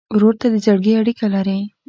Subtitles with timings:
[0.15, 1.59] ورور ته د زړګي اړیکه لرې.